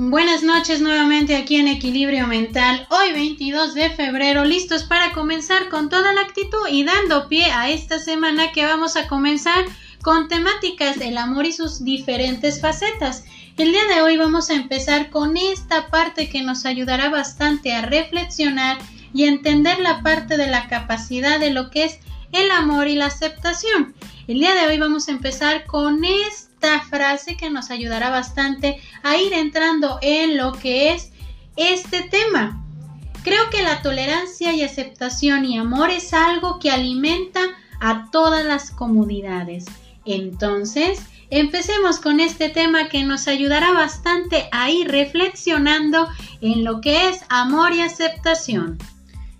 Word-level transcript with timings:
Buenas 0.00 0.44
noches 0.44 0.80
nuevamente 0.80 1.34
aquí 1.34 1.56
en 1.56 1.66
Equilibrio 1.66 2.28
Mental, 2.28 2.86
hoy 2.88 3.10
22 3.10 3.74
de 3.74 3.90
febrero, 3.90 4.44
listos 4.44 4.84
para 4.84 5.10
comenzar 5.10 5.68
con 5.70 5.88
toda 5.88 6.12
la 6.12 6.20
actitud 6.20 6.68
y 6.70 6.84
dando 6.84 7.26
pie 7.26 7.46
a 7.46 7.68
esta 7.68 7.98
semana 7.98 8.52
que 8.52 8.64
vamos 8.64 8.94
a 8.94 9.08
comenzar 9.08 9.64
con 10.00 10.28
temáticas 10.28 11.00
del 11.00 11.18
amor 11.18 11.46
y 11.46 11.52
sus 11.52 11.82
diferentes 11.82 12.60
facetas. 12.60 13.24
El 13.56 13.72
día 13.72 13.82
de 13.92 14.00
hoy 14.00 14.16
vamos 14.16 14.50
a 14.50 14.54
empezar 14.54 15.10
con 15.10 15.36
esta 15.36 15.88
parte 15.88 16.30
que 16.30 16.42
nos 16.42 16.64
ayudará 16.64 17.10
bastante 17.10 17.74
a 17.74 17.82
reflexionar 17.82 18.78
y 19.12 19.24
entender 19.24 19.80
la 19.80 20.04
parte 20.04 20.36
de 20.36 20.46
la 20.46 20.68
capacidad 20.68 21.40
de 21.40 21.50
lo 21.50 21.70
que 21.70 21.86
es 21.86 21.98
el 22.32 22.50
amor 22.50 22.88
y 22.88 22.94
la 22.94 23.06
aceptación. 23.06 23.94
El 24.26 24.40
día 24.40 24.54
de 24.54 24.66
hoy 24.66 24.78
vamos 24.78 25.08
a 25.08 25.12
empezar 25.12 25.66
con 25.66 26.04
esta 26.04 26.80
frase 26.82 27.36
que 27.36 27.50
nos 27.50 27.70
ayudará 27.70 28.10
bastante 28.10 28.80
a 29.02 29.16
ir 29.16 29.32
entrando 29.32 29.98
en 30.02 30.36
lo 30.36 30.52
que 30.52 30.92
es 30.92 31.12
este 31.56 32.02
tema. 32.02 32.62
Creo 33.22 33.50
que 33.50 33.62
la 33.62 33.82
tolerancia 33.82 34.54
y 34.54 34.62
aceptación 34.62 35.44
y 35.44 35.58
amor 35.58 35.90
es 35.90 36.12
algo 36.12 36.58
que 36.58 36.70
alimenta 36.70 37.40
a 37.80 38.10
todas 38.10 38.44
las 38.44 38.70
comunidades. 38.70 39.66
Entonces, 40.04 41.02
empecemos 41.30 42.00
con 42.00 42.20
este 42.20 42.48
tema 42.48 42.88
que 42.88 43.04
nos 43.04 43.28
ayudará 43.28 43.72
bastante 43.72 44.48
a 44.52 44.70
ir 44.70 44.88
reflexionando 44.88 46.08
en 46.40 46.64
lo 46.64 46.80
que 46.80 47.08
es 47.08 47.20
amor 47.28 47.72
y 47.72 47.82
aceptación. 47.82 48.78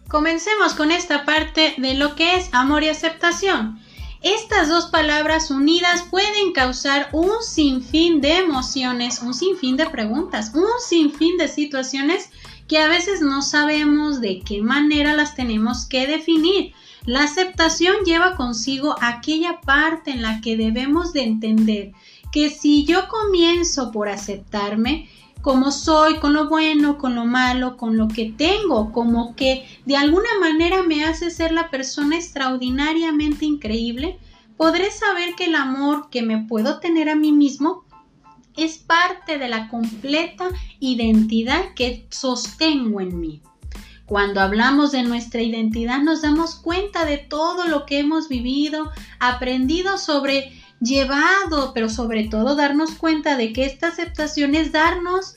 Comencemos 0.08 0.72
con 0.72 0.90
esta 0.90 1.26
parte 1.26 1.74
de 1.76 1.92
lo 1.92 2.16
que 2.16 2.36
es 2.36 2.48
amor 2.54 2.82
y 2.82 2.88
aceptación. 2.88 3.78
Estas 4.22 4.70
dos 4.70 4.86
palabras 4.86 5.50
unidas 5.50 6.02
pueden 6.10 6.52
causar 6.54 7.10
un 7.12 7.42
sinfín 7.42 8.22
de 8.22 8.38
emociones, 8.38 9.20
un 9.20 9.34
sinfín 9.34 9.76
de 9.76 9.84
preguntas, 9.90 10.52
un 10.54 10.64
sinfín 10.80 11.36
de 11.36 11.46
situaciones 11.46 12.30
que 12.66 12.78
a 12.78 12.88
veces 12.88 13.20
no 13.20 13.42
sabemos 13.42 14.22
de 14.22 14.40
qué 14.40 14.62
manera 14.62 15.12
las 15.12 15.36
tenemos 15.36 15.84
que 15.84 16.06
definir. 16.06 16.72
La 17.04 17.24
aceptación 17.24 17.96
lleva 18.06 18.34
consigo 18.34 18.96
aquella 19.02 19.60
parte 19.60 20.10
en 20.10 20.22
la 20.22 20.40
que 20.40 20.56
debemos 20.56 21.12
de 21.12 21.24
entender 21.24 21.92
que 22.32 22.48
si 22.48 22.86
yo 22.86 23.08
comienzo 23.08 23.92
por 23.92 24.08
aceptarme, 24.08 25.10
como 25.48 25.72
soy, 25.72 26.18
con 26.18 26.34
lo 26.34 26.46
bueno, 26.50 26.98
con 26.98 27.14
lo 27.14 27.24
malo, 27.24 27.78
con 27.78 27.96
lo 27.96 28.06
que 28.06 28.34
tengo, 28.36 28.92
como 28.92 29.34
que 29.34 29.66
de 29.86 29.96
alguna 29.96 30.28
manera 30.42 30.82
me 30.82 31.06
hace 31.06 31.30
ser 31.30 31.52
la 31.52 31.70
persona 31.70 32.16
extraordinariamente 32.16 33.46
increíble, 33.46 34.18
podré 34.58 34.90
saber 34.90 35.36
que 35.38 35.46
el 35.46 35.54
amor 35.54 36.10
que 36.10 36.20
me 36.20 36.44
puedo 36.44 36.80
tener 36.80 37.08
a 37.08 37.16
mí 37.16 37.32
mismo 37.32 37.86
es 38.58 38.76
parte 38.76 39.38
de 39.38 39.48
la 39.48 39.68
completa 39.68 40.50
identidad 40.80 41.72
que 41.74 42.06
sostengo 42.10 43.00
en 43.00 43.18
mí. 43.18 43.40
Cuando 44.04 44.42
hablamos 44.42 44.92
de 44.92 45.02
nuestra 45.02 45.40
identidad 45.40 46.02
nos 46.02 46.20
damos 46.20 46.56
cuenta 46.56 47.06
de 47.06 47.16
todo 47.16 47.68
lo 47.68 47.86
que 47.86 48.00
hemos 48.00 48.28
vivido, 48.28 48.90
aprendido 49.18 49.96
sobre 49.96 50.57
llevado, 50.80 51.72
pero 51.74 51.88
sobre 51.88 52.28
todo 52.28 52.56
darnos 52.56 52.92
cuenta 52.92 53.36
de 53.36 53.52
que 53.52 53.64
esta 53.64 53.88
aceptación 53.88 54.54
es 54.54 54.72
darnos 54.72 55.34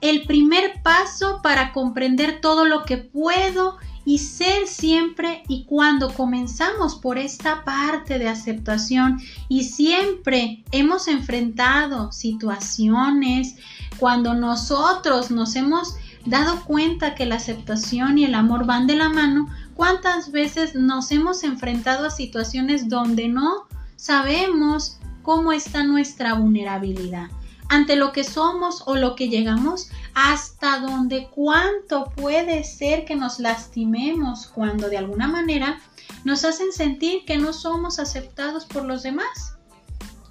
el 0.00 0.26
primer 0.26 0.82
paso 0.82 1.40
para 1.42 1.72
comprender 1.72 2.40
todo 2.40 2.64
lo 2.64 2.84
que 2.84 2.98
puedo 2.98 3.78
y 4.04 4.18
ser 4.18 4.68
siempre 4.68 5.42
y 5.48 5.64
cuando 5.64 6.14
comenzamos 6.14 6.94
por 6.94 7.18
esta 7.18 7.64
parte 7.64 8.18
de 8.18 8.28
aceptación. 8.28 9.20
Y 9.48 9.64
siempre 9.64 10.64
hemos 10.70 11.08
enfrentado 11.08 12.12
situaciones 12.12 13.56
cuando 13.98 14.34
nosotros 14.34 15.30
nos 15.30 15.56
hemos 15.56 15.96
dado 16.24 16.64
cuenta 16.64 17.14
que 17.14 17.26
la 17.26 17.36
aceptación 17.36 18.18
y 18.18 18.24
el 18.24 18.34
amor 18.34 18.64
van 18.64 18.86
de 18.86 18.96
la 18.96 19.08
mano, 19.08 19.48
cuántas 19.74 20.30
veces 20.30 20.74
nos 20.74 21.10
hemos 21.10 21.42
enfrentado 21.42 22.06
a 22.06 22.10
situaciones 22.10 22.88
donde 22.88 23.28
no 23.28 23.66
sabemos 23.96 24.98
cómo 25.22 25.52
está 25.52 25.82
nuestra 25.82 26.34
vulnerabilidad 26.34 27.28
ante 27.68 27.96
lo 27.96 28.12
que 28.12 28.24
somos 28.24 28.82
o 28.86 28.94
lo 28.94 29.16
que 29.16 29.28
llegamos, 29.28 29.90
hasta 30.14 30.78
donde 30.78 31.28
cuánto 31.34 32.10
puede 32.10 32.64
ser 32.64 33.04
que 33.04 33.16
nos 33.16 33.40
lastimemos 33.40 34.46
cuando 34.46 34.88
de 34.88 34.98
alguna 34.98 35.26
manera 35.26 35.80
nos 36.24 36.44
hacen 36.44 36.72
sentir 36.72 37.24
que 37.24 37.38
no 37.38 37.52
somos 37.52 37.98
aceptados 37.98 38.64
por 38.64 38.84
los 38.84 39.02
demás. 39.02 39.54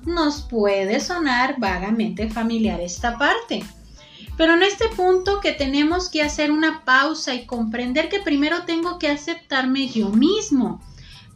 Nos 0.06 0.44
puede 0.44 1.00
sonar 1.00 1.60
vagamente 1.60 2.30
familiar 2.30 2.80
esta 2.80 3.18
parte. 3.18 3.64
Pero 4.38 4.54
en 4.54 4.64
este 4.64 4.88
punto 4.90 5.40
que 5.40 5.54
tenemos 5.54 6.10
que 6.10 6.22
hacer 6.22 6.52
una 6.52 6.84
pausa 6.84 7.34
y 7.34 7.46
comprender 7.46 8.10
que 8.10 8.20
primero 8.20 8.64
tengo 8.66 9.00
que 9.00 9.10
aceptarme 9.10 9.88
yo 9.88 10.10
mismo 10.10 10.82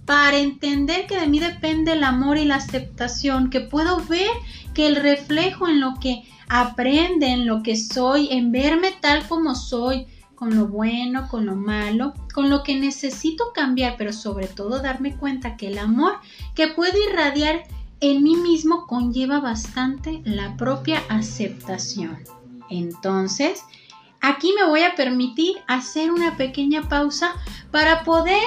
para 0.10 0.40
entender 0.40 1.06
que 1.06 1.20
de 1.20 1.28
mí 1.28 1.40
depende 1.40 1.92
el 1.92 2.04
amor 2.04 2.40
y 2.40 2.46
la 2.46 2.56
aceptación, 2.56 3.52
que 3.52 3.60
puedo 3.62 4.04
ver 4.06 4.32
que 4.74 4.88
el 4.88 4.96
reflejo 4.96 5.68
en 5.68 5.80
lo 5.80 6.00
que 6.02 6.24
aprende, 6.48 7.28
en 7.28 7.46
lo 7.46 7.62
que 7.62 7.78
soy, 7.78 8.28
en 8.32 8.52
verme 8.52 8.92
tal 9.00 9.28
como 9.28 9.54
soy, 9.54 10.08
con 10.34 10.56
lo 10.56 10.68
bueno, 10.68 11.28
con 11.28 11.46
lo 11.46 11.56
malo, 11.56 12.16
con 12.34 12.50
lo 12.50 12.64
que 12.64 12.76
necesito 12.76 13.54
cambiar, 13.54 13.98
pero 14.00 14.12
sobre 14.12 14.48
todo 14.48 14.82
darme 14.82 15.16
cuenta 15.16 15.58
que 15.58 15.68
el 15.68 15.78
amor 15.78 16.14
que 16.56 16.70
puedo 16.70 16.98
irradiar 17.08 17.66
en 18.00 18.24
mí 18.24 18.36
mismo 18.36 18.88
conlleva 18.88 19.40
bastante 19.40 20.24
la 20.26 20.58
propia 20.58 21.04
aceptación. 21.10 22.18
Entonces, 22.72 23.64
aquí 24.22 24.54
me 24.60 24.66
voy 24.66 24.82
a 24.82 24.96
permitir 24.96 25.58
hacer 25.68 26.10
una 26.10 26.36
pequeña 26.36 26.90
pausa 26.90 27.36
para 27.70 28.04
poder 28.04 28.42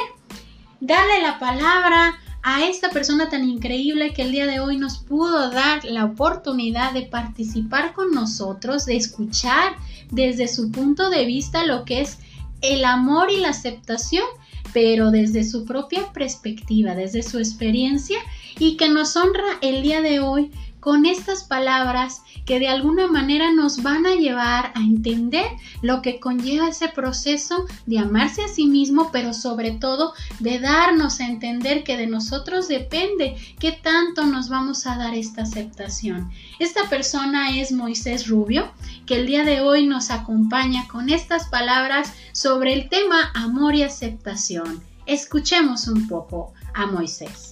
darle 0.83 1.23
la 1.23 1.39
palabra 1.39 2.19
a 2.43 2.67
esta 2.67 2.91
persona 2.91 3.31
tan 3.31 3.49
increíble 3.49 4.13
que 4.13 4.23
el 4.23 4.33
día 4.33 4.47
de 4.47 4.59
hoy 4.59 4.77
nos 4.77 4.99
pudo 4.99 5.49
dar 5.51 5.85
la 5.85 6.05
oportunidad 6.05 6.93
de 6.93 7.03
participar 7.03 7.93
con 7.93 8.11
nosotros, 8.11 8.85
de 8.85 8.97
escuchar 8.97 9.77
desde 10.11 10.49
su 10.49 10.73
punto 10.73 11.09
de 11.09 11.25
vista 11.25 11.65
lo 11.65 11.85
que 11.85 12.01
es 12.01 12.19
el 12.63 12.85
amor 12.85 13.31
y 13.31 13.37
la 13.37 13.51
aceptación, 13.51 14.25
pero 14.73 15.13
desde 15.13 15.45
su 15.45 15.65
propia 15.65 16.13
perspectiva, 16.13 16.97
desde 16.97 17.23
su 17.23 17.39
experiencia 17.39 18.19
y 18.59 18.77
que 18.77 18.89
nos 18.89 19.17
honra 19.17 19.59
el 19.61 19.83
día 19.83 20.03
de 20.03 20.19
hoy 20.19 20.51
con 20.83 21.07
estas 21.07 21.45
palabras 21.45 22.23
que 22.45 22.59
de 22.59 22.67
alguna 22.67 23.07
manera 23.07 23.53
nos 23.53 23.85
van 23.85 24.05
a 24.05 24.17
llevar 24.17 24.73
a 24.75 24.81
entender 24.81 25.47
lo 25.81 26.03
que 26.03 26.19
conlleva 26.19 26.71
ese 26.71 26.89
proceso 26.89 27.67
de 27.87 28.01
amarse 28.01 28.43
a 28.43 28.49
sí 28.49 28.67
mismo, 28.67 29.11
pero 29.13 29.33
sobre 29.33 29.71
todo 29.71 30.13
de 30.41 30.59
darnos 30.59 31.21
a 31.21 31.27
entender 31.29 31.85
que 31.85 31.97
de 31.97 32.09
nosotros 32.09 32.67
depende 32.67 33.37
qué 33.61 33.71
tanto 33.71 34.27
nos 34.27 34.49
vamos 34.49 34.89
a 34.89 34.97
dar 34.97 35.15
esta 35.15 35.43
aceptación. 35.43 36.33
Esta 36.59 36.89
persona 36.89 37.57
es 37.57 37.71
Moisés 37.71 38.27
Rubio, 38.27 38.73
que 39.07 39.15
el 39.15 39.29
día 39.29 39.45
de 39.45 39.61
hoy 39.61 39.87
nos 39.87 40.11
acompaña 40.11 40.89
con 40.89 41.11
estas 41.11 41.47
palabras 41.47 42.13
sobre 42.33 42.73
el 42.73 42.89
tema 42.89 43.31
amor 43.35 43.77
y 43.77 43.85
aceptación. 43.85 44.83
Escuchemos 45.07 45.87
un 45.87 46.09
poco 46.09 46.55
a 46.75 46.87
Moisés. 46.87 47.52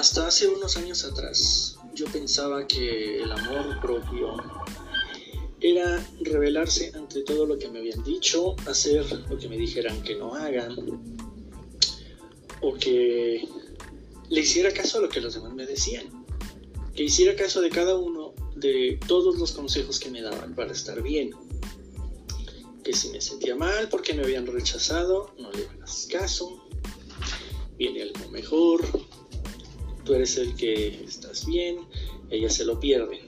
Hasta 0.00 0.28
hace 0.28 0.48
unos 0.48 0.78
años 0.78 1.04
atrás 1.04 1.76
yo 1.94 2.06
pensaba 2.06 2.66
que 2.66 3.22
el 3.22 3.30
amor 3.30 3.78
propio 3.82 4.34
era 5.60 6.02
rebelarse 6.22 6.90
ante 6.94 7.20
todo 7.20 7.44
lo 7.44 7.58
que 7.58 7.68
me 7.68 7.80
habían 7.80 8.02
dicho, 8.02 8.56
hacer 8.66 9.04
lo 9.28 9.36
que 9.36 9.46
me 9.46 9.58
dijeran 9.58 10.02
que 10.02 10.16
no 10.16 10.34
hagan, 10.34 10.74
o 12.62 12.72
que 12.78 13.46
le 14.30 14.40
hiciera 14.40 14.72
caso 14.72 14.96
a 14.96 15.00
lo 15.02 15.10
que 15.10 15.20
los 15.20 15.34
demás 15.34 15.52
me 15.52 15.66
decían, 15.66 16.06
que 16.94 17.02
hiciera 17.02 17.36
caso 17.36 17.60
de 17.60 17.68
cada 17.68 17.98
uno 17.98 18.32
de 18.56 18.98
todos 19.06 19.36
los 19.36 19.52
consejos 19.52 20.00
que 20.00 20.10
me 20.10 20.22
daban 20.22 20.54
para 20.54 20.72
estar 20.72 21.02
bien, 21.02 21.32
que 22.82 22.94
si 22.94 23.10
me 23.10 23.20
sentía 23.20 23.54
mal 23.54 23.90
porque 23.90 24.14
me 24.14 24.22
habían 24.22 24.46
rechazado, 24.46 25.34
no 25.38 25.52
le 25.52 25.68
hagas 25.68 26.08
caso, 26.10 26.66
viene 27.76 28.00
algo 28.00 28.30
mejor, 28.30 29.09
eres 30.14 30.36
el 30.36 30.54
que 30.54 31.04
estás 31.04 31.46
bien, 31.46 31.78
ella 32.30 32.50
se 32.50 32.64
lo 32.64 32.78
pierde. 32.78 33.20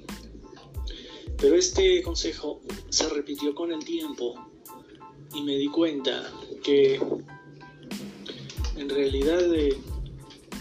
Pero 1.39 1.57
este 1.57 2.03
consejo 2.03 2.61
se 2.89 3.09
repitió 3.09 3.55
con 3.55 3.73
el 3.73 3.85
tiempo 3.85 4.35
y 5.35 5.43
me 5.43 5.57
di 5.57 5.69
cuenta 5.69 6.33
que 6.63 7.01
en 8.77 8.89
realidad, 8.89 9.55
eh, 9.55 9.77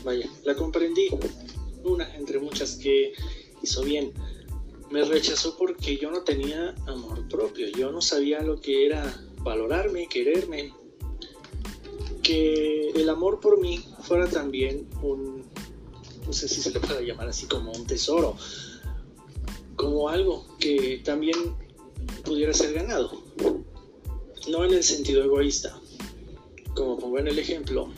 vaya, 0.03 0.29
la 0.43 0.55
comprendí, 0.55 1.09
una 1.83 2.13
entre 2.15 2.39
muchas 2.39 2.75
que 2.75 3.13
hizo 3.61 3.83
bien. 3.83 4.13
Me 4.89 5.03
rechazó 5.05 5.57
porque 5.57 5.97
yo 5.97 6.11
no 6.11 6.23
tenía 6.23 6.75
amor 6.87 7.27
propio, 7.29 7.67
yo 7.69 7.91
no 7.91 8.01
sabía 8.01 8.41
lo 8.41 8.59
que 8.59 8.85
era 8.85 9.23
valorarme, 9.39 10.07
quererme, 10.07 10.73
que 12.21 12.89
el 12.89 13.09
amor 13.09 13.39
por 13.39 13.59
mí 13.59 13.83
fuera 14.01 14.27
también 14.29 14.87
un 15.01 15.40
no 16.25 16.33
sé 16.33 16.47
si 16.47 16.61
se 16.61 16.71
le 16.71 16.79
puede 16.79 17.05
llamar 17.05 17.27
así 17.27 17.45
como 17.45 17.71
un 17.71 17.85
tesoro, 17.85 18.35
como 19.75 20.09
algo 20.09 20.45
que 20.59 21.01
también 21.03 21.37
pudiera 22.23 22.53
ser 22.53 22.73
ganado. 22.73 23.11
No 24.49 24.65
en 24.65 24.73
el 24.73 24.83
sentido 24.83 25.23
egoísta. 25.23 25.79
Como 26.75 26.97
pongo 26.97 27.19
en 27.19 27.27
el 27.27 27.37
ejemplo, 27.37 27.91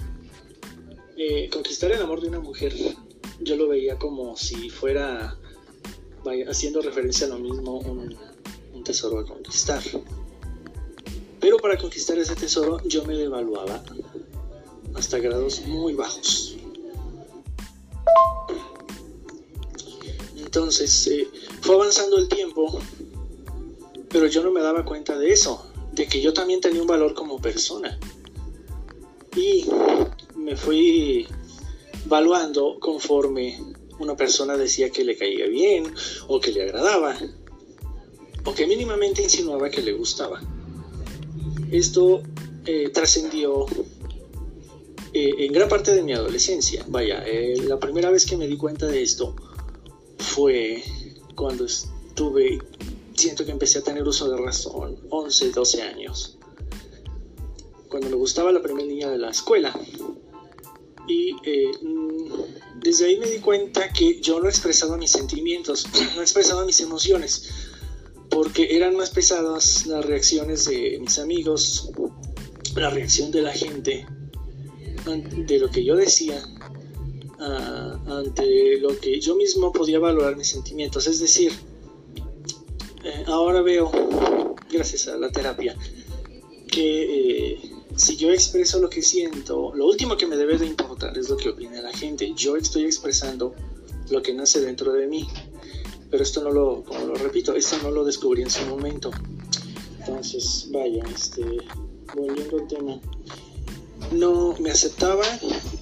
eh, 1.17 1.49
conquistar 1.51 1.91
el 1.91 2.01
amor 2.01 2.21
de 2.21 2.27
una 2.27 2.39
mujer, 2.39 2.73
yo 3.39 3.55
lo 3.55 3.67
veía 3.67 3.97
como 3.97 4.35
si 4.35 4.69
fuera, 4.69 5.37
haciendo 6.49 6.81
referencia 6.81 7.27
a 7.27 7.29
lo 7.29 7.39
mismo, 7.39 7.79
un, 7.79 8.15
un 8.73 8.83
tesoro 8.83 9.19
a 9.19 9.25
conquistar. 9.25 9.81
Pero 11.39 11.57
para 11.57 11.77
conquistar 11.77 12.17
ese 12.17 12.35
tesoro 12.35 12.81
yo 12.85 13.03
me 13.05 13.15
devaluaba 13.15 13.83
hasta 14.95 15.19
grados 15.19 15.61
muy 15.65 15.93
bajos. 15.93 16.57
Entonces 20.37 21.07
eh, 21.07 21.27
fue 21.61 21.75
avanzando 21.75 22.17
el 22.17 22.27
tiempo, 22.27 22.79
pero 24.09 24.27
yo 24.27 24.43
no 24.43 24.51
me 24.51 24.61
daba 24.61 24.85
cuenta 24.85 25.17
de 25.17 25.31
eso, 25.31 25.65
de 25.91 26.07
que 26.07 26.21
yo 26.21 26.33
también 26.33 26.61
tenía 26.61 26.81
un 26.81 26.87
valor 26.87 27.13
como 27.13 27.39
persona. 27.39 27.97
Y 29.35 29.65
me 30.35 30.55
fui 30.55 31.27
valuando 32.05 32.79
conforme 32.79 33.59
una 33.99 34.15
persona 34.15 34.57
decía 34.57 34.89
que 34.89 35.03
le 35.03 35.15
caía 35.15 35.47
bien 35.47 35.93
o 36.27 36.39
que 36.39 36.51
le 36.51 36.63
agradaba 36.63 37.15
o 38.45 38.53
que 38.53 38.67
mínimamente 38.67 39.23
insinuaba 39.23 39.69
que 39.69 39.81
le 39.81 39.93
gustaba. 39.93 40.41
Esto 41.71 42.21
eh, 42.65 42.89
trascendió 42.89 43.65
eh, 45.13 45.45
en 45.45 45.53
gran 45.53 45.69
parte 45.69 45.93
de 45.93 46.03
mi 46.03 46.13
adolescencia. 46.13 46.85
Vaya, 46.87 47.23
la 47.67 47.79
primera 47.79 48.09
vez 48.09 48.25
que 48.25 48.37
me 48.37 48.47
di 48.47 48.57
cuenta 48.57 48.87
de 48.87 49.01
esto 49.01 49.35
fue 50.17 50.83
cuando 51.35 51.65
estuve, 51.65 52.59
siento 53.15 53.45
que 53.45 53.51
empecé 53.51 53.79
a 53.79 53.83
tener 53.83 54.07
uso 54.07 54.29
de 54.29 54.37
razón, 54.37 54.97
11, 55.09 55.51
12 55.51 55.81
años. 55.81 56.37
Cuando 57.89 58.09
me 58.09 58.15
gustaba 58.15 58.51
la 58.51 58.61
primera 58.61 58.87
niña 58.87 59.09
de 59.09 59.17
la 59.17 59.29
escuela. 59.29 59.77
Y 61.07 61.35
eh, 61.43 61.71
mm, 61.81 62.79
desde 62.81 63.05
ahí 63.05 63.17
me 63.17 63.29
di 63.29 63.39
cuenta 63.39 63.91
que 63.91 64.21
yo 64.21 64.39
no 64.39 64.47
expresaba 64.47 64.97
mis 64.97 65.11
sentimientos, 65.11 65.87
no 66.15 66.21
expresaba 66.21 66.65
mis 66.65 66.79
emociones, 66.79 67.49
porque 68.29 68.75
eran 68.75 68.95
más 68.95 69.09
pesadas 69.09 69.85
las 69.85 70.05
reacciones 70.05 70.65
de 70.65 70.97
mis 70.99 71.19
amigos, 71.19 71.91
la 72.75 72.89
reacción 72.89 73.31
de 73.31 73.41
la 73.41 73.51
gente, 73.51 74.07
de 75.05 75.59
lo 75.59 75.69
que 75.69 75.83
yo 75.83 75.95
decía, 75.95 76.41
ante 77.39 78.77
lo 78.79 78.97
que 78.99 79.19
yo 79.19 79.35
mismo 79.35 79.71
podía 79.71 79.99
valorar 79.99 80.35
mis 80.37 80.47
sentimientos. 80.47 81.07
Es 81.07 81.19
decir, 81.19 81.51
eh, 83.03 83.23
ahora 83.27 83.61
veo, 83.61 83.91
gracias 84.71 85.07
a 85.07 85.17
la 85.17 85.29
terapia, 85.29 85.75
que 86.67 87.53
eh, 87.53 87.59
si 87.95 88.15
yo 88.15 88.31
expreso 88.31 88.79
lo 88.79 88.89
que 88.89 89.01
siento, 89.01 89.73
lo 89.75 89.85
último 89.85 90.17
que 90.17 90.25
me 90.25 90.37
debe 90.37 90.57
de 90.57 90.65
importar 90.65 91.17
es 91.17 91.29
lo 91.29 91.37
que 91.37 91.49
opine 91.49 91.81
la 91.81 91.93
gente. 91.93 92.33
Yo 92.35 92.55
estoy 92.55 92.85
expresando 92.85 93.53
lo 94.09 94.21
que 94.21 94.33
nace 94.33 94.61
dentro 94.61 94.93
de 94.93 95.07
mí. 95.07 95.27
Pero 96.09 96.23
esto 96.23 96.43
no 96.43 96.51
lo, 96.51 96.83
como 96.83 97.05
lo 97.07 97.15
repito, 97.15 97.55
esto 97.55 97.77
no 97.81 97.89
lo 97.89 98.03
descubrí 98.03 98.43
en 98.43 98.49
su 98.49 98.63
momento. 98.67 99.11
Entonces, 99.99 100.67
vaya, 100.71 101.03
este, 101.13 101.43
volviendo 102.15 102.57
al 102.57 102.67
tema, 102.67 102.99
no 104.13 104.55
me 104.59 104.71
aceptaba, 104.71 105.25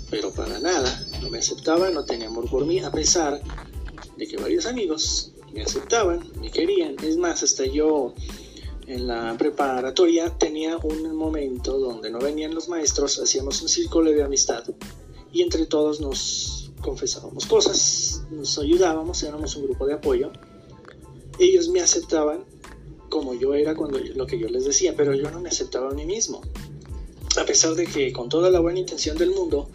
pero 0.09 0.31
para 0.33 0.59
nada 0.59 1.07
no 1.21 1.29
me 1.29 1.39
aceptaba, 1.39 1.89
no 1.89 2.05
tenía 2.05 2.27
amor 2.27 2.49
por 2.49 2.65
mí, 2.65 2.79
a 2.79 2.91
pesar 2.91 3.41
de 4.17 4.27
que 4.27 4.37
varios 4.37 4.65
amigos 4.65 5.31
me 5.53 5.61
aceptaban, 5.61 6.31
me 6.39 6.51
querían. 6.51 6.95
Es 7.03 7.17
más, 7.17 7.43
hasta 7.43 7.65
yo 7.65 8.13
en 8.87 9.07
la 9.07 9.35
preparatoria 9.37 10.37
tenía 10.37 10.77
un 10.77 11.15
momento 11.15 11.77
donde 11.77 12.09
no 12.09 12.19
venían 12.19 12.53
los 12.53 12.69
maestros, 12.69 13.19
hacíamos 13.19 13.61
un 13.61 13.69
círculo 13.69 14.11
de 14.11 14.23
amistad 14.23 14.63
y 15.31 15.41
entre 15.41 15.65
todos 15.65 16.01
nos 16.01 16.71
confesábamos 16.81 17.45
cosas, 17.45 18.23
nos 18.31 18.57
ayudábamos, 18.57 19.23
éramos 19.23 19.55
un 19.55 19.63
grupo 19.63 19.85
de 19.85 19.93
apoyo. 19.93 20.31
Ellos 21.39 21.69
me 21.69 21.81
aceptaban 21.81 22.43
como 23.09 23.33
yo 23.33 23.53
era 23.53 23.75
cuando 23.75 23.99
lo 23.99 24.25
que 24.25 24.39
yo 24.39 24.47
les 24.47 24.65
decía, 24.65 24.93
pero 24.95 25.13
yo 25.13 25.29
no 25.31 25.41
me 25.41 25.49
aceptaba 25.49 25.89
a 25.89 25.93
mí 25.93 26.05
mismo. 26.05 26.41
A 27.37 27.45
pesar 27.45 27.75
de 27.75 27.85
que 27.87 28.11
con 28.11 28.29
toda 28.29 28.49
la 28.49 28.59
buena 28.59 28.79
intención 28.79 29.17
del 29.17 29.31
mundo 29.31 29.69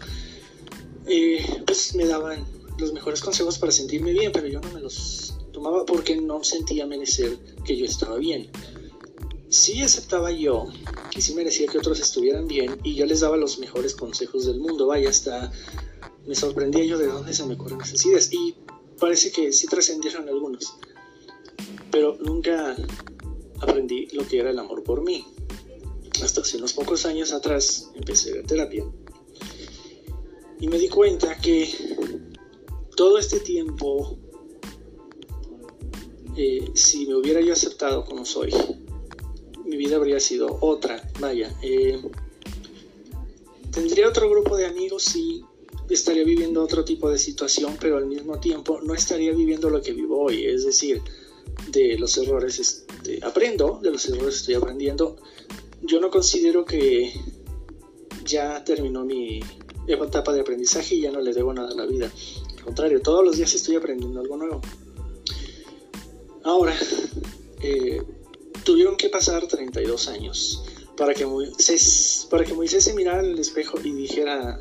eh, 1.06 1.62
pues 1.64 1.94
me 1.94 2.06
daban 2.06 2.44
los 2.78 2.92
mejores 2.92 3.20
consejos 3.20 3.58
para 3.58 3.72
sentirme 3.72 4.12
bien, 4.12 4.32
pero 4.32 4.46
yo 4.48 4.60
no 4.60 4.70
me 4.72 4.80
los 4.80 5.34
tomaba 5.52 5.86
porque 5.86 6.16
no 6.16 6.44
sentía 6.44 6.86
merecer 6.86 7.38
que 7.64 7.76
yo 7.76 7.86
estaba 7.86 8.18
bien. 8.18 8.50
Sí 9.48 9.80
aceptaba 9.80 10.32
yo 10.32 10.66
que 11.10 11.22
sí 11.22 11.34
merecía 11.34 11.66
que 11.66 11.78
otros 11.78 12.00
estuvieran 12.00 12.46
bien 12.46 12.78
y 12.82 12.94
yo 12.94 13.06
les 13.06 13.20
daba 13.20 13.36
los 13.36 13.58
mejores 13.58 13.94
consejos 13.94 14.46
del 14.46 14.58
mundo. 14.58 14.86
Vaya, 14.88 15.08
hasta 15.08 15.52
me 16.26 16.34
sorprendía 16.34 16.84
yo 16.84 16.98
de 16.98 17.06
dónde 17.06 17.32
se 17.32 17.46
me 17.46 17.54
ocurren 17.54 17.80
esas 17.80 18.04
ideas 18.04 18.32
y 18.32 18.56
parece 18.98 19.30
que 19.30 19.52
sí 19.52 19.66
trascendieron 19.66 20.28
algunos. 20.28 20.76
Pero 21.90 22.18
nunca 22.20 22.76
aprendí 23.60 24.08
lo 24.12 24.26
que 24.26 24.40
era 24.40 24.50
el 24.50 24.58
amor 24.58 24.82
por 24.82 25.02
mí. 25.02 25.24
Hasta 26.22 26.40
hace 26.40 26.56
unos 26.56 26.72
pocos 26.72 27.06
años 27.06 27.32
atrás 27.32 27.90
empecé 27.94 28.38
a 28.38 28.42
terapia 28.42 28.84
y 30.58 30.68
me 30.68 30.78
di 30.78 30.88
cuenta 30.88 31.38
que 31.38 31.68
todo 32.96 33.18
este 33.18 33.40
tiempo, 33.40 34.18
eh, 36.36 36.70
si 36.74 37.06
me 37.06 37.14
hubiera 37.14 37.40
yo 37.40 37.52
aceptado 37.52 38.04
como 38.04 38.24
soy, 38.24 38.52
mi 39.64 39.76
vida 39.76 39.96
habría 39.96 40.18
sido 40.18 40.58
otra. 40.60 41.02
Vaya, 41.20 41.54
eh, 41.62 42.00
tendría 43.70 44.08
otro 44.08 44.30
grupo 44.30 44.56
de 44.56 44.66
amigos 44.66 45.14
y 45.14 45.44
estaría 45.90 46.24
viviendo 46.24 46.62
otro 46.62 46.84
tipo 46.84 47.10
de 47.10 47.18
situación, 47.18 47.76
pero 47.78 47.98
al 47.98 48.06
mismo 48.06 48.40
tiempo 48.40 48.80
no 48.82 48.94
estaría 48.94 49.32
viviendo 49.32 49.68
lo 49.68 49.82
que 49.82 49.92
vivo 49.92 50.22
hoy. 50.22 50.46
Es 50.46 50.64
decir, 50.64 51.02
de 51.68 51.98
los 51.98 52.16
errores 52.16 52.58
este, 52.58 53.20
aprendo, 53.22 53.78
de 53.82 53.90
los 53.90 54.08
errores 54.08 54.36
estoy 54.36 54.54
aprendiendo. 54.54 55.16
Yo 55.86 56.00
no 56.00 56.10
considero 56.10 56.64
que 56.64 57.12
ya 58.24 58.64
terminó 58.64 59.04
mi, 59.04 59.40
etapa 59.86 60.32
de 60.32 60.40
aprendizaje 60.40 60.96
y 60.96 61.02
ya 61.02 61.12
no 61.12 61.20
le 61.20 61.32
debo 61.32 61.54
nada 61.54 61.70
a 61.70 61.74
la 61.74 61.86
vida. 61.86 62.10
Al 62.56 62.64
contrario, 62.64 63.00
todos 63.00 63.24
los 63.24 63.36
días 63.36 63.54
estoy 63.54 63.76
aprendiendo 63.76 64.20
algo 64.20 64.36
nuevo. 64.36 64.60
Ahora, 66.42 66.74
eh, 67.62 68.02
tuvieron 68.64 68.96
que 68.96 69.08
pasar 69.08 69.46
32 69.46 70.08
años 70.08 70.64
para 70.96 71.14
que 71.14 71.24
Moisés, 71.24 72.26
para 72.30 72.44
que 72.44 72.54
Moisés 72.54 72.82
se 72.82 72.94
mirara 72.94 73.20
en 73.20 73.30
el 73.30 73.38
espejo 73.38 73.78
y 73.82 73.92
dijera, 73.92 74.58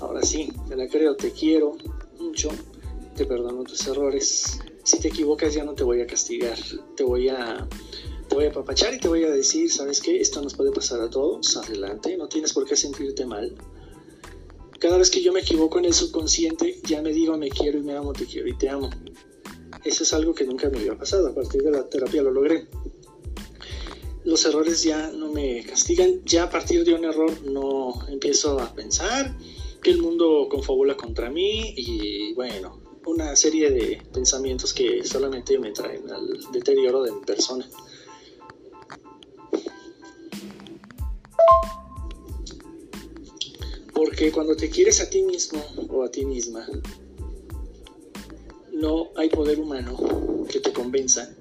ahora 0.00 0.22
sí, 0.22 0.52
te 0.68 0.76
la 0.76 0.86
creo, 0.86 1.16
te 1.16 1.30
quiero 1.30 1.78
mucho, 2.18 2.50
te 3.16 3.24
perdono 3.24 3.64
tus 3.64 3.86
errores. 3.86 4.60
Si 4.84 5.00
te 5.00 5.08
equivocas 5.08 5.54
ya 5.54 5.64
no 5.64 5.74
te 5.74 5.84
voy 5.84 6.02
a 6.02 6.06
castigar, 6.06 6.58
te 6.94 7.04
voy 7.04 7.28
a 7.30 7.66
te 8.28 8.34
voy 8.34 8.44
a 8.44 8.48
apapachar 8.50 8.94
y 8.94 8.98
te 8.98 9.08
voy 9.08 9.24
a 9.24 9.30
decir, 9.30 9.70
¿sabes 9.70 10.00
qué? 10.00 10.20
Esto 10.20 10.42
nos 10.42 10.54
puede 10.54 10.72
pasar 10.72 11.00
a 11.00 11.10
todos, 11.10 11.56
adelante, 11.56 12.16
no 12.16 12.28
tienes 12.28 12.52
por 12.52 12.66
qué 12.66 12.76
sentirte 12.76 13.26
mal 13.26 13.54
cada 14.78 14.96
vez 14.96 15.10
que 15.10 15.22
yo 15.22 15.32
me 15.32 15.40
equivoco 15.40 15.78
en 15.78 15.86
el 15.86 15.94
subconsciente, 15.94 16.80
ya 16.84 17.02
me 17.02 17.12
digo 17.12 17.36
me 17.36 17.48
quiero 17.48 17.78
y 17.78 17.82
me 17.82 17.96
amo, 17.96 18.12
te 18.12 18.26
quiero 18.26 18.48
y 18.48 18.56
te 18.56 18.68
amo. 18.68 18.90
Eso 19.84 20.04
es 20.04 20.12
algo 20.12 20.34
que 20.34 20.44
nunca 20.44 20.68
me 20.70 20.78
había 20.78 20.96
pasado, 20.96 21.28
a 21.28 21.34
partir 21.34 21.62
de 21.62 21.70
la 21.70 21.88
terapia 21.88 22.22
lo 22.22 22.30
logré. 22.30 22.68
Los 24.24 24.44
errores 24.44 24.82
ya 24.82 25.10
no 25.10 25.32
me 25.32 25.64
castigan, 25.64 26.22
ya 26.24 26.44
a 26.44 26.50
partir 26.50 26.84
de 26.84 26.94
un 26.94 27.04
error 27.04 27.32
no 27.42 28.06
empiezo 28.08 28.58
a 28.60 28.72
pensar 28.74 29.36
que 29.82 29.90
el 29.90 30.02
mundo 30.02 30.48
confabula 30.50 30.96
contra 30.96 31.30
mí 31.30 31.74
y 31.76 32.34
bueno, 32.34 32.80
una 33.06 33.34
serie 33.36 33.70
de 33.70 34.02
pensamientos 34.12 34.74
que 34.74 35.04
solamente 35.04 35.58
me 35.58 35.72
traen 35.72 36.10
al 36.10 36.52
deterioro 36.52 37.02
de 37.02 37.12
mi 37.12 37.20
persona. 37.20 37.68
Porque 43.92 44.30
cuando 44.30 44.56
te 44.56 44.70
quieres 44.70 45.00
a 45.00 45.10
ti 45.10 45.22
mismo 45.22 45.62
o 45.88 46.04
a 46.04 46.10
ti 46.10 46.24
misma, 46.24 46.66
no 48.72 49.10
hay 49.16 49.28
poder 49.28 49.58
humano 49.60 50.46
que 50.48 50.60
te 50.60 50.72
convenza 50.72 51.34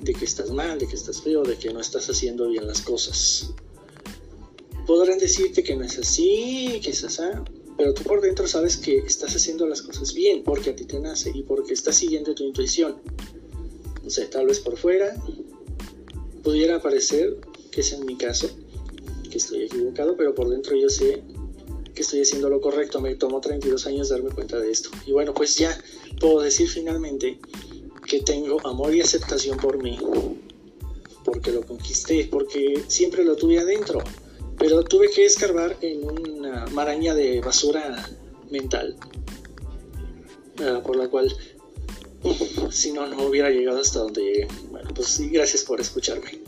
de 0.00 0.14
que 0.14 0.24
estás 0.24 0.50
mal, 0.50 0.78
de 0.78 0.86
que 0.86 0.94
estás 0.94 1.20
feo, 1.20 1.42
de 1.42 1.56
que 1.56 1.72
no 1.72 1.80
estás 1.80 2.08
haciendo 2.08 2.48
bien 2.48 2.66
las 2.66 2.80
cosas. 2.82 3.50
Podrán 4.86 5.18
decirte 5.18 5.62
que 5.64 5.74
no 5.74 5.84
es 5.84 5.98
así, 5.98 6.80
que 6.82 6.90
es 6.90 7.02
así, 7.02 7.22
pero 7.76 7.92
tú 7.92 8.02
por 8.04 8.20
dentro 8.20 8.46
sabes 8.46 8.76
que 8.76 8.98
estás 8.98 9.34
haciendo 9.34 9.66
las 9.66 9.82
cosas 9.82 10.14
bien 10.14 10.42
porque 10.44 10.70
a 10.70 10.76
ti 10.76 10.84
te 10.84 11.00
nace 11.00 11.30
y 11.34 11.42
porque 11.42 11.74
estás 11.74 11.96
siguiendo 11.96 12.34
tu 12.34 12.44
intuición. 12.44 12.96
No 14.02 14.10
sé, 14.10 14.26
tal 14.26 14.46
vez 14.46 14.60
por 14.60 14.76
fuera 14.76 15.14
pudiera 16.42 16.80
parecer 16.80 17.38
que 17.72 17.80
es 17.80 17.92
en 17.92 18.06
mi 18.06 18.16
caso, 18.16 18.48
estoy 19.36 19.64
equivocado, 19.64 20.16
pero 20.16 20.34
por 20.34 20.48
dentro 20.48 20.76
yo 20.76 20.88
sé 20.88 21.22
que 21.94 22.02
estoy 22.02 22.20
haciendo 22.20 22.48
lo 22.48 22.60
correcto. 22.60 23.00
Me 23.00 23.14
tomó 23.14 23.40
32 23.40 23.86
años 23.86 24.10
darme 24.10 24.30
cuenta 24.30 24.58
de 24.58 24.70
esto. 24.70 24.90
Y 25.06 25.12
bueno, 25.12 25.34
pues 25.34 25.56
ya 25.56 25.76
puedo 26.20 26.40
decir 26.40 26.68
finalmente 26.68 27.38
que 28.06 28.20
tengo 28.20 28.64
amor 28.66 28.94
y 28.94 29.00
aceptación 29.00 29.58
por 29.58 29.82
mí, 29.82 29.98
porque 31.24 31.50
lo 31.50 31.62
conquisté, 31.66 32.28
porque 32.30 32.82
siempre 32.86 33.24
lo 33.24 33.34
tuve 33.36 33.58
adentro, 33.58 33.98
pero 34.58 34.84
tuve 34.84 35.10
que 35.10 35.24
escarbar 35.24 35.76
en 35.80 36.08
una 36.08 36.66
maraña 36.66 37.14
de 37.14 37.40
basura 37.40 38.08
mental, 38.50 38.96
ah, 40.60 40.80
por 40.84 40.96
la 40.96 41.08
cual, 41.08 41.34
si 42.70 42.92
no, 42.92 43.06
no 43.08 43.26
hubiera 43.26 43.50
llegado 43.50 43.80
hasta 43.80 43.98
donde 43.98 44.22
llegué. 44.22 44.48
Bueno, 44.70 44.90
pues 44.94 45.08
sí, 45.08 45.28
gracias 45.28 45.64
por 45.64 45.80
escucharme. 45.80 46.45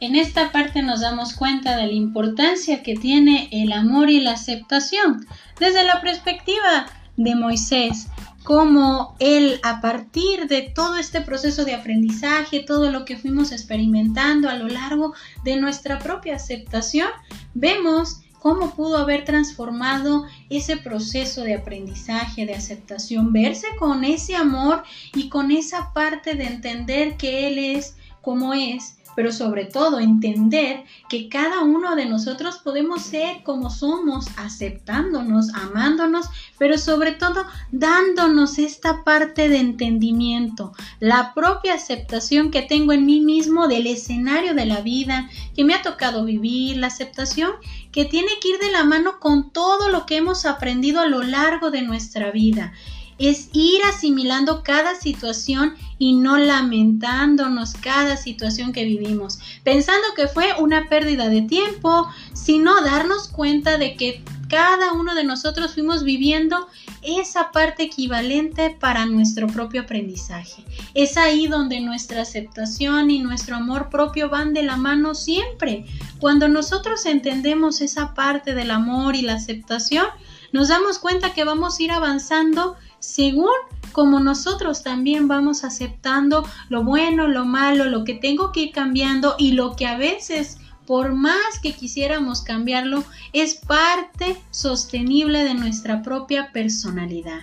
En 0.00 0.16
esta 0.16 0.50
parte 0.50 0.82
nos 0.82 1.02
damos 1.02 1.34
cuenta 1.34 1.76
de 1.76 1.86
la 1.86 1.92
importancia 1.92 2.82
que 2.82 2.94
tiene 2.94 3.50
el 3.52 3.70
amor 3.70 4.08
y 4.08 4.20
la 4.20 4.32
aceptación. 4.32 5.26
Desde 5.58 5.84
la 5.84 6.00
perspectiva 6.00 6.86
de 7.18 7.34
Moisés, 7.34 8.06
como 8.42 9.14
él 9.18 9.60
a 9.62 9.82
partir 9.82 10.48
de 10.48 10.62
todo 10.62 10.96
este 10.96 11.20
proceso 11.20 11.66
de 11.66 11.74
aprendizaje, 11.74 12.60
todo 12.60 12.90
lo 12.90 13.04
que 13.04 13.18
fuimos 13.18 13.52
experimentando 13.52 14.48
a 14.48 14.56
lo 14.56 14.68
largo 14.68 15.12
de 15.44 15.56
nuestra 15.56 15.98
propia 15.98 16.36
aceptación, 16.36 17.10
vemos 17.52 18.22
cómo 18.38 18.74
pudo 18.74 18.96
haber 18.96 19.26
transformado 19.26 20.24
ese 20.48 20.78
proceso 20.78 21.42
de 21.42 21.56
aprendizaje, 21.56 22.46
de 22.46 22.54
aceptación, 22.54 23.34
verse 23.34 23.66
con 23.78 24.04
ese 24.04 24.34
amor 24.34 24.82
y 25.14 25.28
con 25.28 25.50
esa 25.50 25.92
parte 25.92 26.36
de 26.36 26.44
entender 26.44 27.18
que 27.18 27.48
Él 27.48 27.58
es 27.58 27.96
como 28.22 28.54
es 28.54 28.96
pero 29.14 29.32
sobre 29.32 29.64
todo 29.64 30.00
entender 30.00 30.84
que 31.08 31.28
cada 31.28 31.60
uno 31.60 31.96
de 31.96 32.06
nosotros 32.06 32.58
podemos 32.58 33.02
ser 33.02 33.42
como 33.42 33.70
somos, 33.70 34.26
aceptándonos, 34.36 35.52
amándonos, 35.54 36.26
pero 36.58 36.78
sobre 36.78 37.12
todo 37.12 37.44
dándonos 37.72 38.58
esta 38.58 39.04
parte 39.04 39.48
de 39.48 39.58
entendimiento, 39.58 40.72
la 41.00 41.34
propia 41.34 41.74
aceptación 41.74 42.50
que 42.50 42.62
tengo 42.62 42.92
en 42.92 43.06
mí 43.06 43.20
mismo 43.20 43.68
del 43.68 43.86
escenario 43.86 44.54
de 44.54 44.66
la 44.66 44.80
vida 44.80 45.28
que 45.54 45.64
me 45.64 45.74
ha 45.74 45.82
tocado 45.82 46.24
vivir, 46.24 46.76
la 46.76 46.88
aceptación 46.88 47.52
que 47.92 48.04
tiene 48.04 48.30
que 48.40 48.48
ir 48.48 48.58
de 48.58 48.70
la 48.70 48.84
mano 48.84 49.18
con 49.20 49.50
todo 49.50 49.88
lo 49.88 50.06
que 50.06 50.16
hemos 50.16 50.46
aprendido 50.46 51.00
a 51.00 51.06
lo 51.06 51.22
largo 51.22 51.70
de 51.70 51.82
nuestra 51.82 52.30
vida 52.30 52.72
es 53.20 53.50
ir 53.52 53.82
asimilando 53.84 54.62
cada 54.62 54.94
situación 54.94 55.74
y 55.98 56.14
no 56.14 56.38
lamentándonos 56.38 57.74
cada 57.74 58.16
situación 58.16 58.72
que 58.72 58.84
vivimos, 58.84 59.38
pensando 59.62 60.06
que 60.16 60.26
fue 60.26 60.54
una 60.58 60.88
pérdida 60.88 61.28
de 61.28 61.42
tiempo, 61.42 62.08
sino 62.32 62.80
darnos 62.80 63.28
cuenta 63.28 63.76
de 63.76 63.94
que 63.94 64.24
cada 64.48 64.94
uno 64.94 65.14
de 65.14 65.22
nosotros 65.24 65.74
fuimos 65.74 66.02
viviendo 66.02 66.66
esa 67.02 67.52
parte 67.52 67.84
equivalente 67.84 68.76
para 68.80 69.04
nuestro 69.04 69.46
propio 69.46 69.82
aprendizaje. 69.82 70.64
Es 70.94 71.18
ahí 71.18 71.46
donde 71.46 71.80
nuestra 71.80 72.22
aceptación 72.22 73.10
y 73.10 73.20
nuestro 73.20 73.56
amor 73.56 73.90
propio 73.90 74.30
van 74.30 74.54
de 74.54 74.62
la 74.62 74.76
mano 74.76 75.14
siempre. 75.14 75.84
Cuando 76.18 76.48
nosotros 76.48 77.04
entendemos 77.04 77.82
esa 77.82 78.14
parte 78.14 78.54
del 78.54 78.70
amor 78.70 79.14
y 79.14 79.22
la 79.22 79.34
aceptación, 79.34 80.06
nos 80.52 80.68
damos 80.68 80.98
cuenta 80.98 81.32
que 81.32 81.44
vamos 81.44 81.78
a 81.78 81.82
ir 81.82 81.92
avanzando 81.92 82.76
según 83.00 83.50
como 83.92 84.20
nosotros 84.20 84.84
también 84.84 85.26
vamos 85.26 85.64
aceptando 85.64 86.46
lo 86.68 86.84
bueno, 86.84 87.26
lo 87.26 87.44
malo, 87.44 87.86
lo 87.86 88.04
que 88.04 88.14
tengo 88.14 88.52
que 88.52 88.60
ir 88.60 88.72
cambiando 88.72 89.34
y 89.38 89.52
lo 89.52 89.74
que 89.74 89.86
a 89.86 89.96
veces 89.98 90.58
por 90.90 91.14
más 91.14 91.60
que 91.62 91.72
quisiéramos 91.72 92.42
cambiarlo, 92.42 93.04
es 93.32 93.54
parte 93.54 94.36
sostenible 94.50 95.44
de 95.44 95.54
nuestra 95.54 96.02
propia 96.02 96.50
personalidad. 96.50 97.42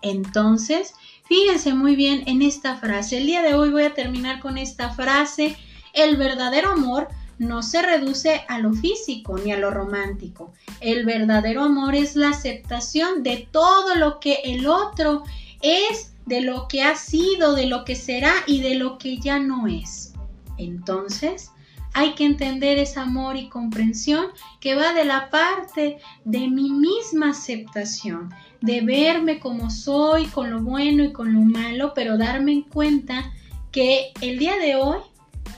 Entonces, 0.00 0.94
fíjense 1.26 1.74
muy 1.74 1.94
bien 1.94 2.22
en 2.24 2.40
esta 2.40 2.78
frase. 2.78 3.18
El 3.18 3.26
día 3.26 3.42
de 3.42 3.52
hoy 3.52 3.68
voy 3.68 3.82
a 3.82 3.92
terminar 3.92 4.40
con 4.40 4.56
esta 4.56 4.94
frase. 4.94 5.58
El 5.92 6.16
verdadero 6.16 6.70
amor 6.70 7.08
no 7.38 7.62
se 7.62 7.82
reduce 7.82 8.42
a 8.48 8.58
lo 8.58 8.72
físico 8.72 9.38
ni 9.38 9.52
a 9.52 9.58
lo 9.58 9.70
romántico. 9.70 10.52
El 10.80 11.04
verdadero 11.04 11.64
amor 11.64 11.94
es 11.94 12.16
la 12.16 12.30
aceptación 12.30 13.22
de 13.22 13.48
todo 13.50 13.94
lo 13.94 14.20
que 14.20 14.40
el 14.44 14.66
otro 14.66 15.24
es, 15.62 16.12
de 16.26 16.40
lo 16.40 16.66
que 16.68 16.82
ha 16.82 16.96
sido, 16.96 17.54
de 17.54 17.66
lo 17.66 17.84
que 17.84 17.94
será 17.94 18.32
y 18.46 18.60
de 18.60 18.74
lo 18.74 18.98
que 18.98 19.18
ya 19.18 19.38
no 19.38 19.66
es. 19.66 20.12
Entonces, 20.58 21.50
hay 21.92 22.14
que 22.14 22.24
entender 22.24 22.78
ese 22.78 23.00
amor 23.00 23.36
y 23.36 23.48
comprensión 23.48 24.26
que 24.60 24.74
va 24.74 24.92
de 24.92 25.04
la 25.04 25.30
parte 25.30 25.98
de 26.24 26.48
mi 26.48 26.70
misma 26.70 27.30
aceptación, 27.30 28.34
de 28.60 28.82
verme 28.82 29.38
como 29.38 29.70
soy, 29.70 30.26
con 30.26 30.50
lo 30.50 30.60
bueno 30.60 31.04
y 31.04 31.12
con 31.12 31.32
lo 31.32 31.40
malo, 31.40 31.92
pero 31.94 32.18
darme 32.18 32.64
cuenta 32.70 33.32
que 33.72 34.12
el 34.20 34.38
día 34.38 34.56
de 34.58 34.76
hoy 34.76 34.98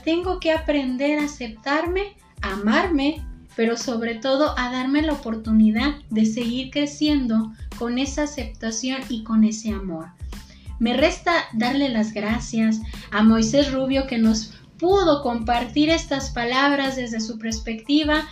tengo 0.03 0.39
que 0.39 0.51
aprender 0.51 1.19
a 1.19 1.25
aceptarme, 1.25 2.15
a 2.41 2.53
amarme, 2.53 3.25
pero 3.55 3.77
sobre 3.77 4.15
todo 4.15 4.57
a 4.57 4.71
darme 4.71 5.01
la 5.01 5.13
oportunidad 5.13 5.95
de 6.09 6.25
seguir 6.25 6.71
creciendo 6.71 7.51
con 7.77 7.97
esa 7.97 8.23
aceptación 8.23 9.01
y 9.09 9.23
con 9.23 9.43
ese 9.43 9.71
amor. 9.71 10.07
Me 10.79 10.93
resta 10.95 11.33
darle 11.53 11.89
las 11.89 12.13
gracias 12.13 12.79
a 13.11 13.21
Moisés 13.21 13.73
Rubio 13.73 14.07
que 14.07 14.17
nos 14.17 14.53
pudo 14.77 15.21
compartir 15.21 15.89
estas 15.89 16.29
palabras 16.29 16.95
desde 16.95 17.19
su 17.19 17.37
perspectiva, 17.37 18.27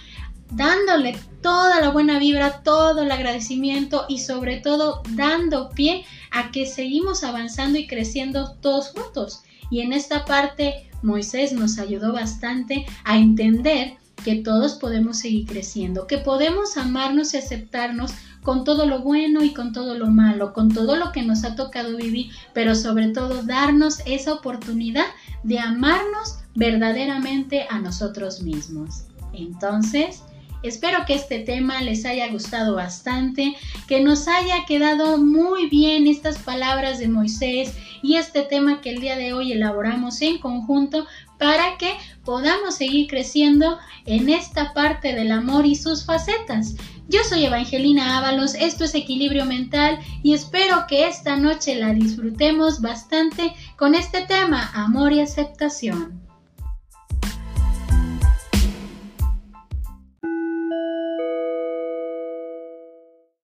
dándole 0.51 1.17
toda 1.41 1.81
la 1.81 1.89
buena 1.89 2.19
vibra, 2.19 2.63
todo 2.63 3.03
el 3.03 3.11
agradecimiento 3.11 4.05
y 4.07 4.19
sobre 4.19 4.57
todo 4.57 5.01
dando 5.09 5.69
pie 5.71 6.05
a 6.31 6.51
que 6.51 6.65
seguimos 6.65 7.25
avanzando 7.25 7.77
y 7.77 7.85
creciendo 7.85 8.53
todos 8.61 8.91
juntos. 8.91 9.43
Y 9.69 9.81
en 9.81 9.91
esta 9.91 10.23
parte 10.23 10.86
Moisés 11.01 11.53
nos 11.53 11.79
ayudó 11.79 12.13
bastante 12.13 12.85
a 13.03 13.17
entender 13.17 13.97
que 14.23 14.35
todos 14.35 14.75
podemos 14.75 15.19
seguir 15.19 15.45
creciendo, 15.45 16.07
que 16.07 16.17
podemos 16.17 16.77
amarnos 16.77 17.33
y 17.33 17.37
aceptarnos 17.37 18.11
con 18.43 18.63
todo 18.63 18.85
lo 18.85 18.99
bueno 19.01 19.43
y 19.43 19.53
con 19.53 19.73
todo 19.73 19.97
lo 19.97 20.07
malo, 20.07 20.53
con 20.53 20.69
todo 20.69 20.95
lo 20.95 21.11
que 21.11 21.21
nos 21.21 21.43
ha 21.43 21.55
tocado 21.55 21.97
vivir, 21.97 22.31
pero 22.53 22.75
sobre 22.75 23.09
todo 23.09 23.43
darnos 23.43 23.99
esa 24.05 24.33
oportunidad 24.33 25.05
de 25.43 25.59
amarnos 25.59 26.39
verdaderamente 26.55 27.67
a 27.69 27.79
nosotros 27.79 28.41
mismos. 28.41 29.03
Entonces, 29.33 30.23
Espero 30.67 31.05
que 31.05 31.13
este 31.13 31.39
tema 31.39 31.81
les 31.81 32.05
haya 32.05 32.27
gustado 32.29 32.75
bastante, 32.75 33.55
que 33.87 34.01
nos 34.01 34.27
haya 34.27 34.65
quedado 34.65 35.17
muy 35.17 35.69
bien 35.69 36.07
estas 36.07 36.37
palabras 36.39 36.99
de 36.99 37.07
Moisés 37.07 37.73
y 38.01 38.15
este 38.15 38.41
tema 38.41 38.81
que 38.81 38.89
el 38.89 38.99
día 38.99 39.15
de 39.15 39.31
hoy 39.31 39.53
elaboramos 39.53 40.21
en 40.21 40.39
conjunto 40.39 41.07
para 41.37 41.77
que 41.77 41.93
podamos 42.25 42.75
seguir 42.75 43.07
creciendo 43.07 43.77
en 44.05 44.29
esta 44.29 44.73
parte 44.73 45.13
del 45.13 45.31
amor 45.31 45.65
y 45.65 45.75
sus 45.75 46.05
facetas. 46.05 46.75
Yo 47.07 47.21
soy 47.23 47.45
Evangelina 47.45 48.17
Ábalos, 48.17 48.53
esto 48.55 48.83
es 48.83 48.93
Equilibrio 48.93 49.45
Mental 49.45 49.99
y 50.21 50.33
espero 50.33 50.85
que 50.89 51.07
esta 51.07 51.37
noche 51.37 51.75
la 51.75 51.93
disfrutemos 51.93 52.81
bastante 52.81 53.53
con 53.77 53.95
este 53.95 54.25
tema, 54.25 54.69
amor 54.73 55.13
y 55.13 55.21
aceptación. 55.21 56.26